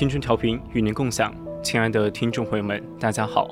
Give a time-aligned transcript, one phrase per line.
[0.00, 1.30] 青春调频与您共享，
[1.62, 3.50] 亲爱的听众朋友们，大家好，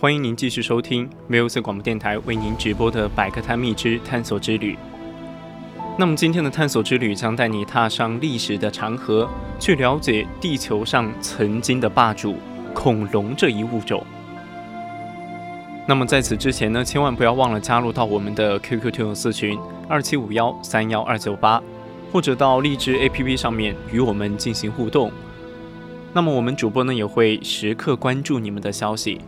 [0.00, 4.72] 欢迎您继续收听 Music 广播电台为您直播的《百科探秘之探索之旅》。
[5.98, 9.28] 那么今天的探索之旅将带你踏上历史的长河，
[9.60, 12.36] 去了解地球上曾经的霸主——
[12.72, 14.02] 恐龙这一物种。
[15.86, 19.58] 那么在此之前呢，千万不要忘了加入到我们的 QQ 听友四群
[19.90, 21.62] 二七五幺三幺二九八，
[22.10, 25.12] 或者到荔枝 APP 上面与我们进行互动。
[26.16, 29.20] 那么我们主播呢也会时刻关注你们的消息。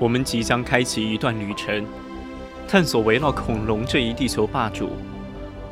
[0.00, 1.86] 我们即将开启一段旅程，
[2.66, 4.88] 探索围绕恐龙这一地球霸主。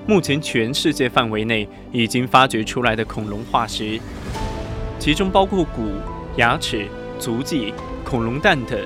[0.08, 4.00] 目前全世界范围内已经发掘出来的恐龙化石，
[4.98, 5.92] 其中包括骨、
[6.36, 6.86] 牙齿、
[7.18, 7.74] 足迹、
[8.06, 8.80] 恐龙蛋等，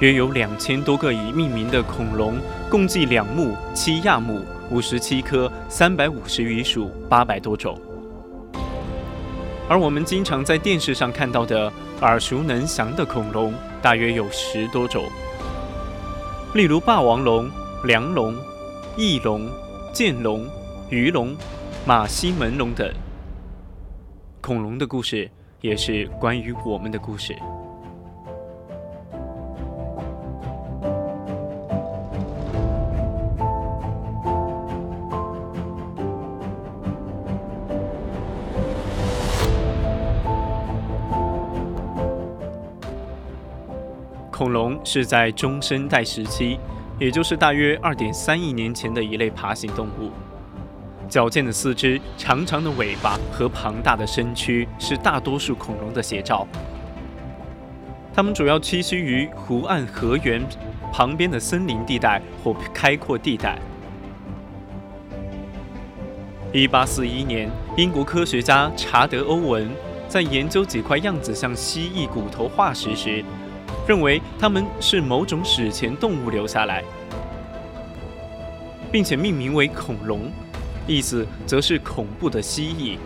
[0.00, 2.38] 约有两千多个已命名的恐龙，
[2.70, 7.78] 共计两目、七亚目、五十七颗、三百五十余属、八百多种。
[9.68, 11.70] 而我们经常在电视上看到的
[12.00, 13.52] 耳熟能详的恐龙，
[13.82, 15.04] 大约有十多种，
[16.54, 17.46] 例如霸王龙、
[17.84, 18.34] 梁龙、
[18.96, 19.46] 翼龙。
[19.98, 20.46] 剑龙、
[20.90, 21.34] 鱼龙、
[21.86, 22.86] 马西门龙等
[24.42, 25.30] 恐龙的故事，
[25.62, 27.34] 也是关于我们的故事。
[44.30, 46.60] 恐龙是在中生代时期。
[46.98, 50.10] 也就是大约二点三亿年前的一类爬行动物，
[51.10, 56.46] 矫健的四肢、长长的尾巴和庞大的身躯是大多数恐龙的写照。
[58.14, 60.42] 它们主要栖息于湖岸、河源
[60.90, 63.58] 旁边的森林地带或开阔地带。
[66.50, 69.68] 一八四一年，英国科学家查德·欧文
[70.08, 73.22] 在研究几块样子像蜥蜴骨头化石时。
[73.86, 76.82] 认为它们是某种史前动物留下来，
[78.90, 80.30] 并且命名为恐龙，
[80.86, 82.98] 意思则是恐怖的蜥蜴。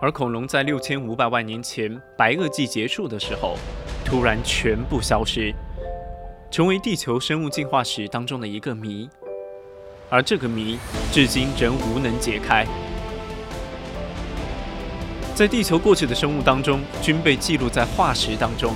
[0.00, 3.56] 而恐龙在六千五百万年前白垩纪结束的时候，
[4.04, 5.54] 突然全部消失，
[6.50, 9.08] 成为地球生物进化史当中的一个谜，
[10.08, 10.78] 而这个谜
[11.12, 12.66] 至今仍无能解开。
[15.34, 18.74] 在地球过去的生物当中，均被记录在化石当中。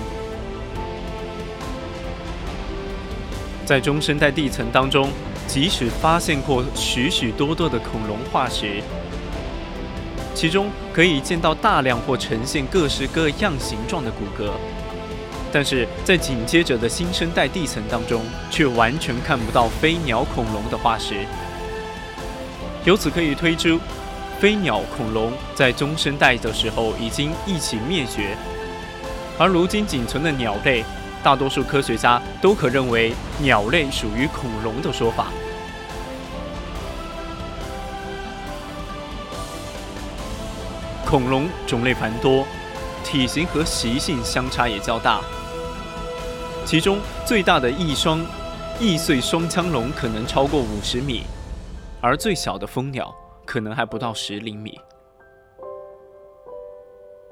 [3.66, 5.10] 在中生代地层当中，
[5.46, 8.80] 即使发现过许许多多的恐龙化石，
[10.34, 14.50] 其中可以见到大量或呈现各式各样形状的骨骼，
[15.52, 21.16] 但是在紧接着的新生代地层当中，却完全看不到飞鸟恐龙的化石。
[22.84, 23.78] 由此可以推出。
[24.38, 28.36] 飞鸟恐龙在中生代的时候已经一起灭绝，
[29.38, 30.84] 而如今仅存的鸟类，
[31.22, 35.28] 大多数科学家都可认为鸟类属于恐龙的说法。
[41.06, 42.44] 恐龙种类繁多，
[43.02, 45.20] 体型和习性相差也较大，
[46.66, 48.20] 其中最大的翼双
[48.78, 51.22] 翼碎双枪龙可能超过五十米，
[52.02, 53.14] 而最小的蜂鸟。
[53.46, 54.78] 可能还不到十厘米。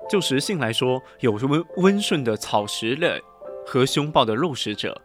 [0.09, 3.21] 就食性来说，有温温顺的草食类
[3.67, 5.01] 和凶暴的肉食者，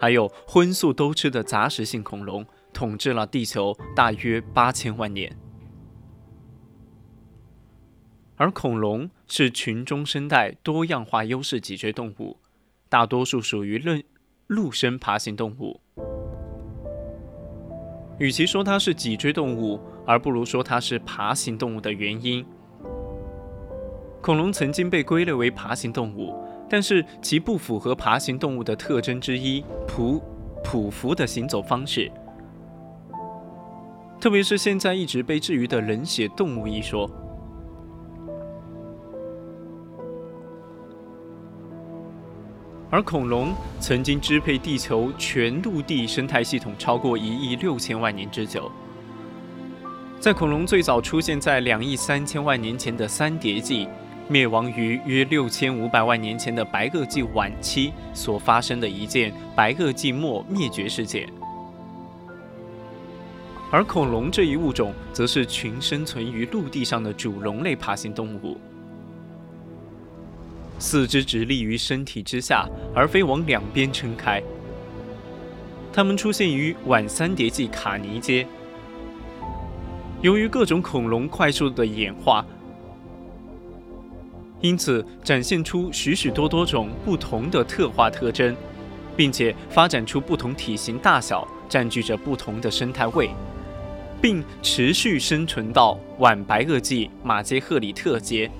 [0.00, 5.34] 还有荤素都吃的杂食性恐龙，统治了地球大约八千万年。
[8.36, 12.38] 而恐龙是群中生代多样化优势脊椎动物，
[12.88, 14.02] 大多数属于陆
[14.46, 15.78] 陆生爬行动物。
[18.18, 22.44] 与其说它是脊椎动物，而不如说它是爬行动物的原因。
[24.20, 26.34] 恐龙曾经被归类为爬行动物，
[26.68, 30.20] 但是其不符合爬行动物的特征之一——匍
[30.62, 32.12] 匍匐的行走方式，
[34.20, 37.10] 特别是现在一直被质疑的冷血动物一说。
[42.90, 48.70] 而恐龙曾经支配地球全陆地生态系统超过一亿六千万年之久。
[50.20, 53.88] 在恐龙最早出现在两亿三千万年前的三叠纪，
[54.28, 61.26] 灭亡于约六千五百万年前的白垩纪晚期所发生的一件白垩纪末灭绝事件。
[63.70, 68.58] 而恐龙这一物种，则是群生存于陆地上的主龙类爬行动物。
[70.78, 74.42] 四肢直立于身体之下，而非往两边撑开。
[75.94, 78.46] 它们出现于晚三叠纪卡尼阶。
[80.22, 82.44] 由于各种恐龙快速的演化，
[84.60, 88.54] 因此展现出许许多多种不同的特化特征，
[89.16, 93.30] 并且发展出不同体型、大小，占据着不同的生态位，
[94.20, 98.50] 并持续生存到晚白垩纪马杰赫里特阶。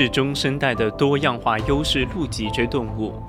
[0.00, 3.20] 是中生代的多样化优势陆脊椎动物，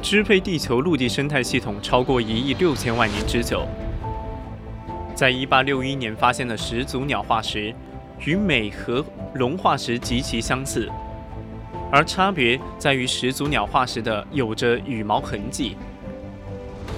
[0.00, 3.66] 支配地球陆地生态系统超过一亿六千万年之久。
[5.12, 7.74] 在一八六一年发现的始祖鸟化石，
[8.24, 10.88] 与美和龙化石极其相似，
[11.90, 15.76] 而差别在于始祖鸟化石的有着羽毛痕迹，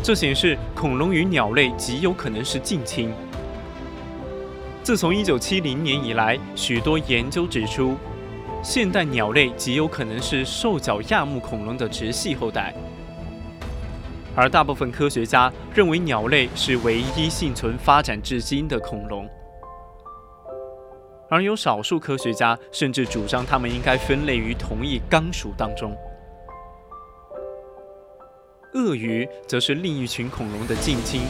[0.03, 3.11] 这显示恐龙与鸟类极有可能是近亲。
[4.83, 7.97] 自从1970年以来，许多研究指出，
[8.65, 12.75] 现代鸟类极有可能是兽脚亚目恐龙的直系后代，
[14.35, 19.29] 而大部分科学家认为鸟类是唯一幸存发展至今的恐龙，
[21.31, 25.97] 而有少数科学家甚至主张它们应该分类于同一纲属当中。
[28.75, 31.21] 鳄鱼则是另一群恐龙的近亲。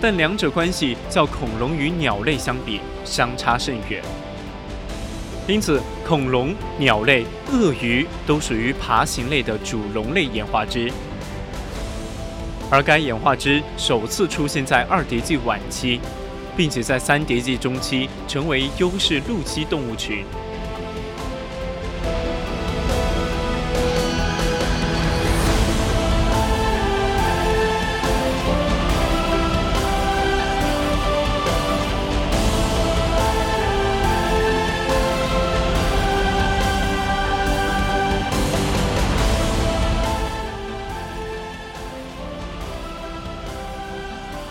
[0.00, 4.02] 但两者关系较恐龙与鸟类相比相差甚远，
[5.46, 10.90] 因此恐龙、鸟类、鳄鱼都属于爬行类的主龙类演化支，
[12.70, 16.00] 而该演化支首次出现在二叠纪晚期，
[16.56, 20.24] 并且在三叠纪中期成为优势陆栖动物群。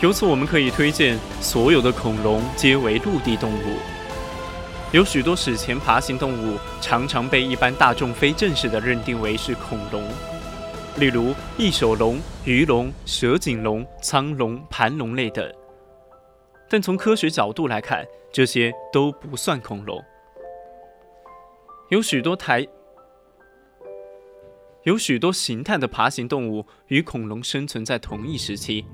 [0.02, 3.78] 由此，我们可以推荐所有的恐龙皆为陆地动物。
[4.94, 10.02] 有许多史前爬行动物常常被一般大众非正式的认定为是恐龙，
[10.96, 15.46] 例如翼手龙、鱼龙、蛇颈龙、苍龙、盘龙类等。
[16.70, 20.02] 但从科学角度来看，这些都不算恐龙。
[21.90, 22.66] 有许多台
[24.84, 28.86] 有许多形态的爬行动物与恐龙生存在同一时期。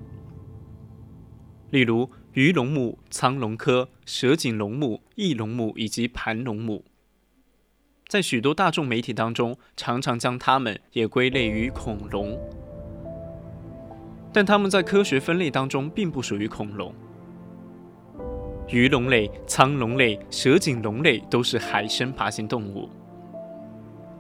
[1.72, 6.86] 例如鱼龙目、苍龙科、蛇颈龙目、翼龙目以及盘龙目，
[8.08, 12.40] 在许多大众媒体当中，常常将它们也归类于恐龙，
[14.32, 16.94] 但它们在科学分类当中并不属于恐龙。
[18.70, 22.88] 鱼龙类、苍龙类、蛇颈龙类都是海生爬行动物，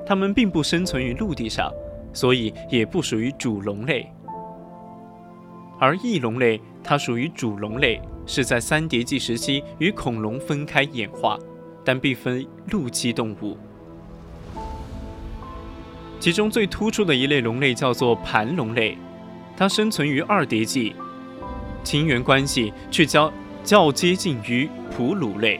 [0.05, 1.71] 它们并不生存于陆地上，
[2.11, 4.11] 所以也不属于主龙类。
[5.79, 6.59] 而翼龙类。
[6.87, 11.37] 它属于主龙类，是在三叠纪时期与恐龙分开演化，
[11.83, 13.57] 但并非陆栖动物。
[16.19, 18.97] 其中最突出的一类龙类叫做盘龙类，
[19.57, 20.95] 它生存于二叠纪，
[21.83, 25.59] 亲缘关系却较较接近于哺乳类。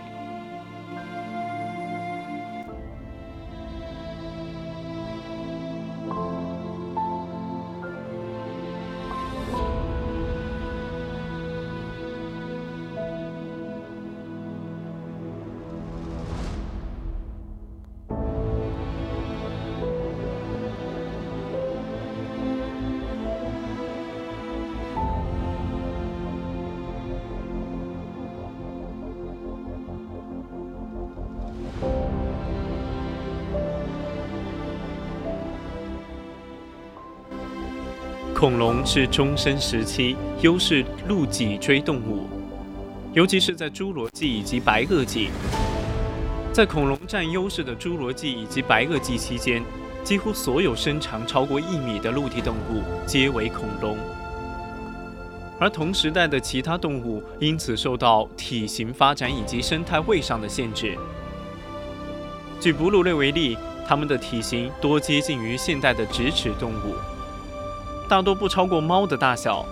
[38.36, 42.28] 恐龙是中生时期优势陆脊椎动物，
[43.14, 45.30] 尤其是在侏罗纪以及白垩纪。
[46.52, 49.64] 在恐龙占优势的侏罗纪以及白垩纪期间，
[50.04, 53.98] 几乎所有身长超过一米的陆地动物皆为恐龙。
[55.58, 60.98] 而同时代的其他动物因此受到体型发展以及生态位上的限制。
[62.60, 66.96] 举哺乳类为例，它们的体型多接近于现代的直齿动物。
[68.08, 69.66] 大多不超过猫的大小，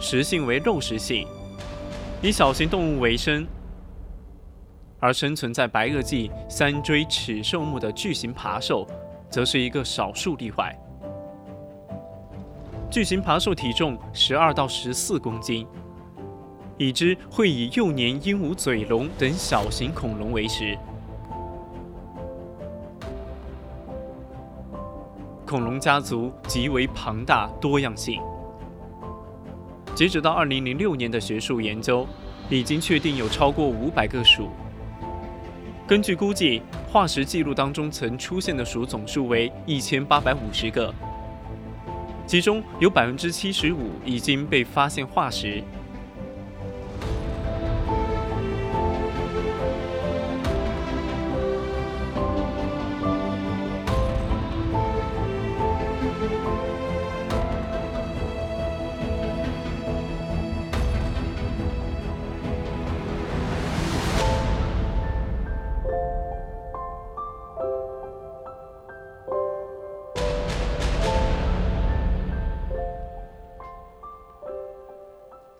[0.00, 1.26] 食性为肉食性，
[2.20, 3.46] 以小型动物为生。
[4.98, 8.84] 而生存在白垩纪三锥齿兽目的巨型爬兽，
[9.30, 10.76] 则是一个少数例外。
[12.90, 15.64] 巨型爬兽体重十二到十四公斤，
[16.76, 20.76] 已知会以幼年鹦鹉嘴龙等小型恐龙为食。
[25.54, 28.20] 恐龙家族极为庞大多样性。
[29.94, 32.04] 截止到二零零六年的学术研究，
[32.50, 34.48] 已经确定有超过五百个属。
[35.86, 40.92] 根据估计，化石记录当中曾出现的属总数为一千八百五十个，
[42.26, 45.62] 其中有百分之七十五已经被发现化石。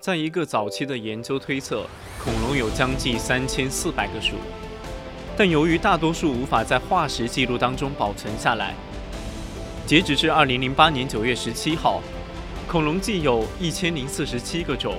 [0.04, 1.87] 在一个早期的研究推测，
[2.23, 4.34] 恐龙有将近三千四百个属，
[5.34, 8.75] 但由于大多数无法在化石记录当中保存下来，
[9.87, 12.02] 截止至二零零八年九月十七号，
[12.68, 14.96] 恐龙计有一千零四十七个种。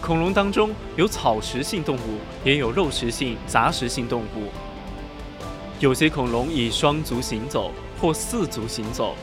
[0.00, 4.50] 恐龙当中有草食性动物，也有肉食性、杂食性动物。
[5.78, 9.14] 有些恐龙以双足行走或四足行走。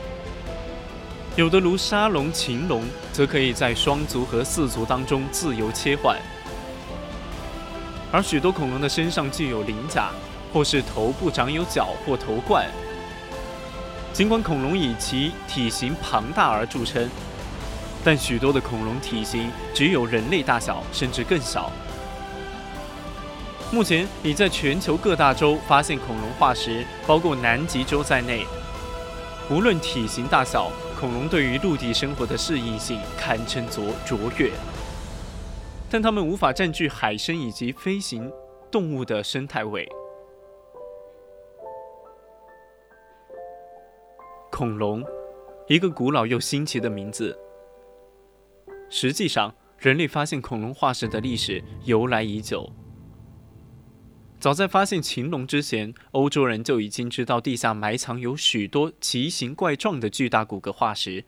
[1.35, 6.15] 有的如沙龙、禽龙，则可以在双足和四足当中自由切换；
[8.11, 10.11] 而许多恐龙的身上具有鳞甲，
[10.53, 12.69] 或是头部长有角或头冠。
[14.13, 17.09] 尽管恐龙以其体型庞大而著称，
[18.03, 21.71] 但许多的恐龙体型只有人类大小，甚至更小。
[23.71, 28.45] 目前已在全球各大洲发现恐龙化石，包括南极洲在内。
[29.49, 30.71] 无论体型大小。
[31.03, 34.49] 恐龙对于陆地生活的适应性堪称卓卓越，
[35.89, 38.31] 但它们无法占据海参以及飞行
[38.71, 39.85] 动物的生态位。
[44.49, 45.03] 恐龙，
[45.67, 47.37] 一个古老又新奇的名字。
[48.89, 52.71] 实际上，人类发现恐龙化石的历史由来已久。
[54.43, 61.23] 早在发现禽龙之前，欧洲人就已经知道地下埋藏有许多奇形怪状的巨大骨骼化石。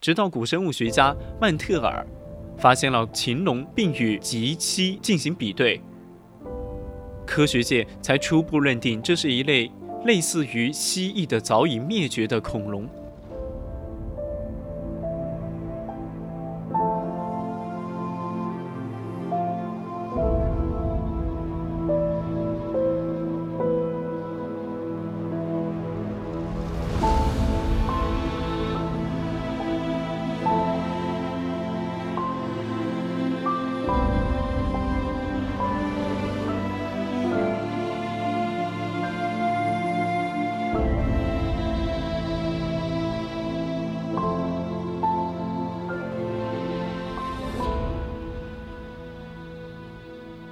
[0.00, 2.06] 直到古生物学家曼特尔
[2.56, 5.80] 发现了禽龙，并与棘蜥进行比对，
[7.26, 9.68] 科学界才初步认定这是一类
[10.04, 12.88] 类似于蜥蜴的早已灭绝的恐龙。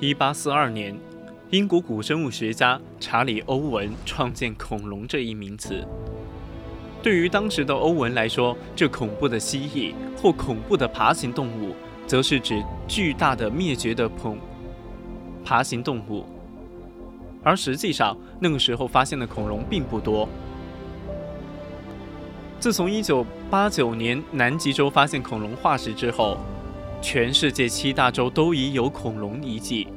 [0.07, 0.95] 一八四二年，
[1.49, 5.83] 英国古生物学家查理·欧文创建“恐龙”这一名词。
[7.03, 11.75] 对于当时的欧文来说，这恐怖的蜥蜴或恐怖的爬行动物，
[12.07, 14.37] 则是指巨大的灭绝的恐
[15.43, 16.27] 爬行动物。
[17.43, 20.29] 而实际上，那个时候发现的恐龙并不多。
[22.61, 26.37] 自从1989年南极洲发现恐龙化石之后，
[27.01, 29.89] 全世界七大洲都已有恐龙遗迹。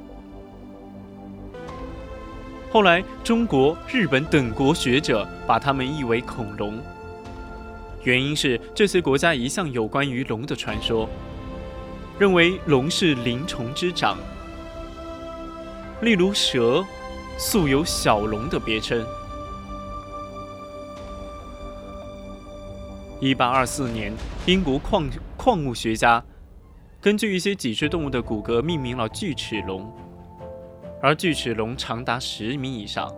[2.71, 6.79] 后来，中国、日本等国学者把它们译为恐龙，
[8.03, 11.07] 原因是这些国家一向有关于龙的传说，
[12.19, 14.17] 认为龙是灵虫之长，
[16.01, 16.83] 例如蛇。
[17.39, 19.05] 素有“小龙”的别称。
[23.19, 24.11] 一八二四年，
[24.47, 25.07] 英国矿
[25.37, 26.25] 矿物学家
[26.99, 29.87] 根据一些脊椎动物的骨骼命名了巨齿龙，
[31.01, 33.11] 而巨齿龙长达十米以上，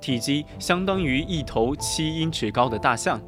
[0.00, 3.20] 体积相当于一头七英尺高的大象。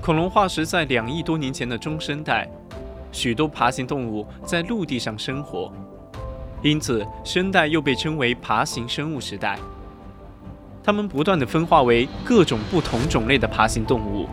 [0.00, 2.48] 恐龙化石在两亿多年前的中生代。
[3.12, 5.70] 许多爬行动物在陆地上生活，
[6.62, 9.58] 因此生代又被称为爬行生物时代。
[10.82, 14.26] 它们不断的分化为各种不同种类的爬行动物，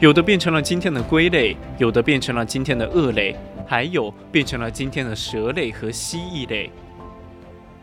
[0.00, 3.34] 有的变成了今天的龟类，有的变成了今天的鳄类，
[3.66, 6.70] 还有变成了今天的蛇类和蜥蜴类，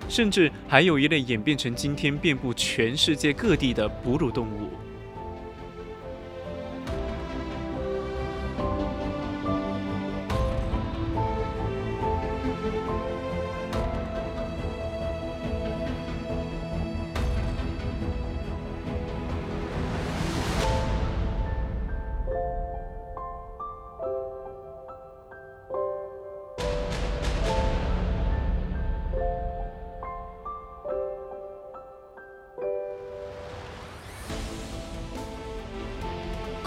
[0.08, 4.70] 甚至还有一类演变成今天遍布全世界各地的哺乳动物。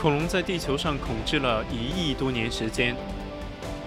[0.01, 2.95] 恐龙在地球上统治了一亿多年时间，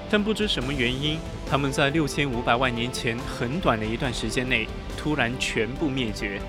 [0.10, 1.18] 但不知什么原因，
[1.50, 6.42] 它们在六千五百万年前很短的一段时间内突然全部灭绝。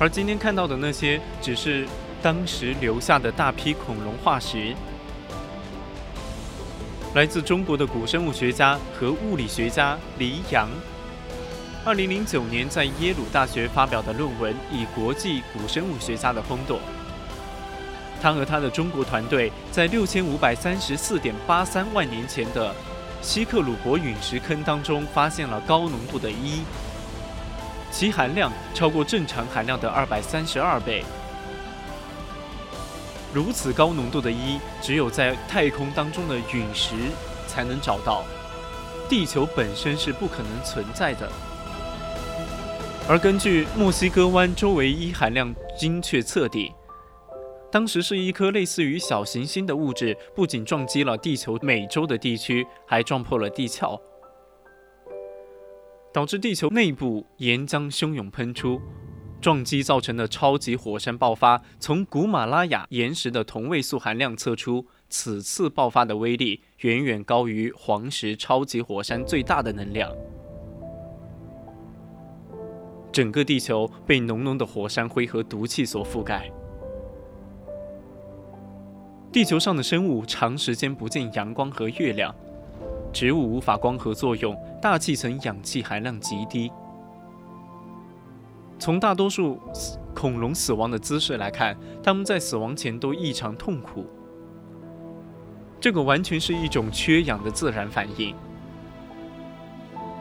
[0.00, 1.86] 而今天看到的那些，只是
[2.20, 4.74] 当时留下的大批恐龙化石。
[7.14, 10.68] 来自中国的古生物学家和物理学家黎阳，
[11.84, 16.80] 二零零九年在耶鲁大学发表的论文，以国际古生物学家的风度。
[18.24, 22.74] 他和他的中国团队在六千五百三十四点八三万年前的
[23.20, 26.62] 西克鲁伯陨石坑当中发现了高浓度的一，
[27.90, 31.04] 其含量超过正常含量的二百三十二倍。
[33.30, 36.94] 如此高浓度的一，只有在太空当中的陨石
[37.46, 38.24] 才能找到，
[39.06, 41.30] 地球本身是不可能存在的。
[43.06, 46.72] 而根据墨西哥湾周围一含量精确测定。
[47.74, 54.00] 当时是一颗类似于小行星的物质，不仅撞击了地球美洲的地区，还撞破了地壳，
[56.12, 58.80] 导致地球内部岩浆汹涌喷出。
[59.40, 70.08] 撞击造成的超级火山爆发，从古马拉雅岩石的同位素含量测出，此次爆发的威力远远高于黄石超级火山最大的能量。
[73.10, 76.48] 整个地球被浓浓的火山灰和毒气所覆盖。
[79.34, 82.32] 地球上的生物长时间不见阳光和月亮，
[83.12, 86.70] 植物无法光合作用，大气层氧气含量极低。
[88.78, 89.58] 从大多数
[90.14, 94.06] 恐龙死亡的姿势来看，它们在死亡前都异常痛苦。
[95.80, 98.36] 这个完全是一种缺氧的自然反应。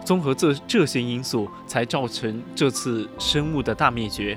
[0.04, 4.36] 综合这这些因素，才造成这次生物的大灭绝。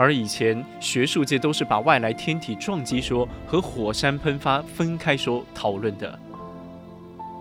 [0.00, 6.18] 而以前学术界都是把外来天体撞击说和火山喷发分开说讨论的，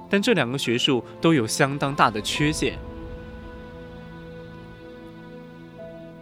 [0.09, 2.77] 但这两个学术都有相当大的缺陷。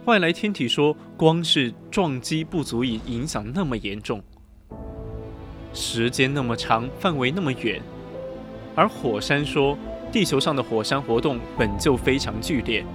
[0.04, 4.22] 外来天体说光是撞击不足以影响那么严重，
[5.74, 7.82] 时间那么长，范围那么远，
[8.76, 9.76] 而火山说
[10.12, 12.86] 地球上的火山活动本就非常剧烈。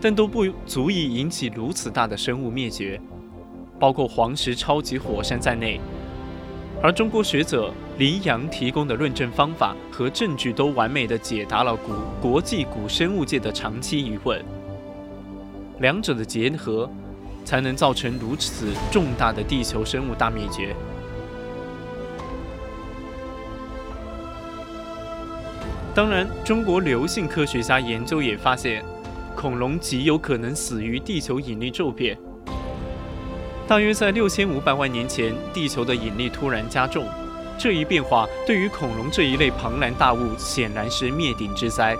[0.00, 2.98] 但都不足以引起如此大的生物灭绝，
[3.78, 5.78] 包括黄石超级火山在内，
[6.82, 14.42] 而中国学者林阳提供的论证方法和证据都完美的解答了古国际古生物界的长期疑问。
[15.80, 16.88] 两者的结合
[17.44, 20.74] 才能造成如此重大的地球生物大灭绝。
[25.94, 28.82] 当然，中国流行科学家研究也发现。
[29.36, 32.18] 恐龙极有可能死于地球引力骤变。
[33.66, 37.04] 大约在六千五百万年前，地球的引力突然加重，
[37.56, 41.96] 这一变化对于恐龙这一类庞然大物显然是灭顶之灾。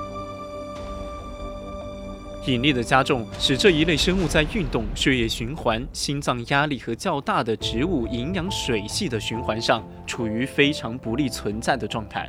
[2.46, 12.28] 引力的加重使这一类生物在运动、血液循环、心脏压力和较大的植物营养水系的循环上处于非常不利存在的状态。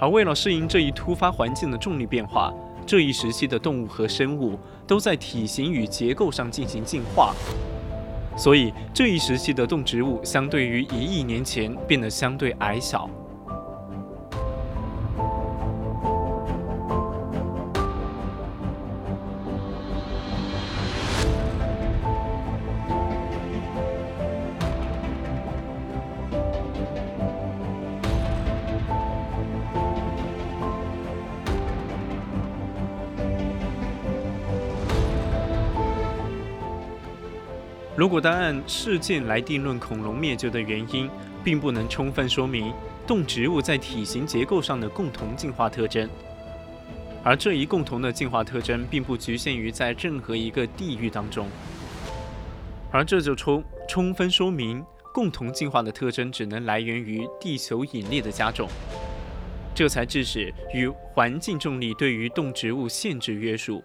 [0.00, 2.54] 而为了适应这一突发环境的重力变化，
[2.86, 7.34] 这一时期的动物和生物都在体型与结构上进行进化。
[8.36, 13.08] 所以，这一时期的动植物相对于一亿年前变得相对矮小。
[38.04, 41.08] 如果单按事件来定论恐龙灭绝的原因，
[41.42, 42.70] 并不能充分说明
[43.06, 46.06] 动植物在体型结构上的共同进化特征，
[47.22, 51.48] 而这一共同的进化特征并不局限于在任何一个地域当中，
[52.92, 58.68] 而这就充充分说明共同进化的特征只能来源于地球引力的加重，
[59.74, 63.82] 这才致使与环境重力对于动植物限制约束。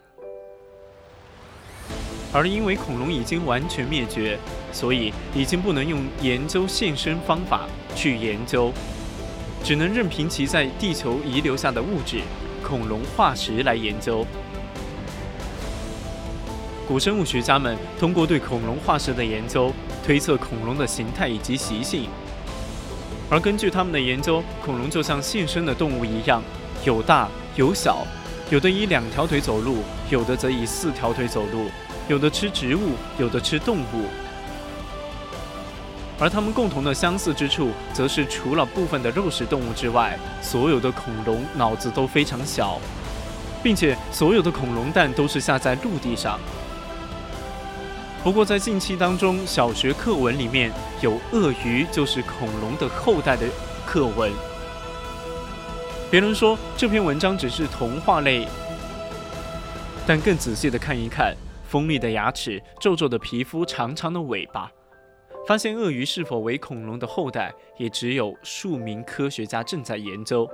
[2.32, 4.38] 而因为恐龙已经完全灭绝，
[4.72, 8.72] 所以已经不能用研究现身方法去研究，
[9.64, 12.22] 只能任凭其在地球遗留下的物质——
[12.64, 14.26] 恐龙化石来研究。
[16.88, 19.72] 古生物学家们通过对恐龙化石的研究，
[20.06, 22.10] 推测恐龙的形态以及习性。
[23.30, 26.44] 而根据他们的研究，恐龙就像现生的动物一样，
[26.86, 28.06] 有大有小，
[28.52, 31.70] 有的以两条腿走路，有的则以四条腿走路。
[32.10, 34.08] 有的吃植物，有的吃动物，
[36.20, 42.80] 而它们共同的相似之处，则是除了部分的肉食动物之外，所有的恐龙脑子都非常小，
[43.62, 46.40] 并且所有的恐龙蛋都是下在陆地上。
[48.24, 53.46] 不过在近期当中，小学课文里面有鳄鱼就是恐龙的后代的
[53.86, 54.32] 课文。
[56.10, 58.48] 别人说这篇文章只是童话类，
[60.08, 61.36] 但更仔细的看一看。
[61.70, 64.72] 锋利的牙齿，皱皱的皮肤，长长的尾巴，
[65.48, 70.50] 发现鳄鱼是否为恐龙的后代，也只有数名科学家正在研究。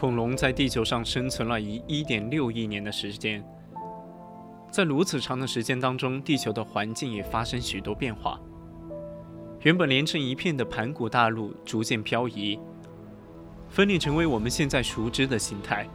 [0.00, 3.44] 恐龙在地球上生存了一一点六亿年的时间，
[4.70, 8.40] 在如此长的时间当中，地球的环境也发生许多变化。
[9.60, 12.58] 原本连成一片的盘古大陆逐渐漂移，
[13.68, 15.86] 分裂成为我们现在熟知的形态。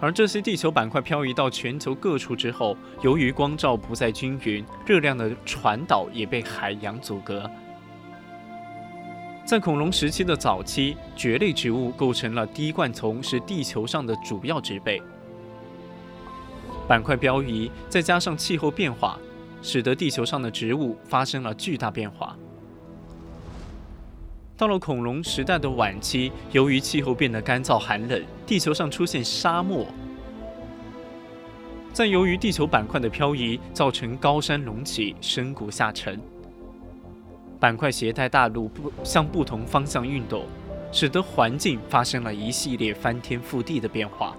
[0.00, 7.50] 而这些地球板块漂移到全球各处之后，由于光照不再均匀，热量的传导也被海洋阻隔。
[9.48, 15.00] 在恐龙时期的早期，蕨类植物构成了滴灌丛，是地球上的主要植被。
[16.86, 19.18] 板块漂移，再加上气候变化，
[19.62, 22.36] 使得地球上的植物发生了巨大变化。
[24.54, 29.86] 到了恐龙时代的晚期，由于气候变得干燥寒冷，地球上出现沙漠。
[31.94, 36.20] 再由于地球板块的漂移，造成高山隆起，深谷下沉。
[37.60, 40.44] 板块携带大陆不向不同方向运动，
[40.92, 44.36] 使得环境发生了一系列翻天覆地的变化。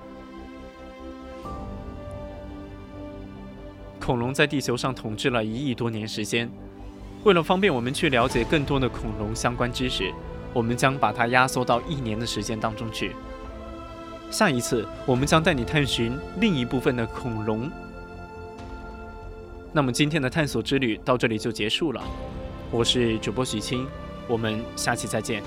[4.00, 6.50] 恐龙在地球上统治了一亿多年时间。
[7.26, 10.14] 为了方便我们去了解更多的恐龙相关知识，
[10.54, 13.14] 我们将把它压缩到一年的时间当中去。
[14.32, 17.70] 下一次，我们将带你探寻另一部分的恐龙。
[19.74, 22.02] 那么，今天的探索之旅到这里就结束了。
[22.72, 23.88] 我是主播许清，
[24.28, 25.42] 我们下期再见。